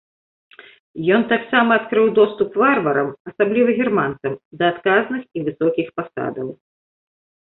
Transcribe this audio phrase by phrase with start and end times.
[1.15, 6.47] Ён таксама адкрыў доступ варварам, асабліва германцам, да адказных і высокіх пасадаў.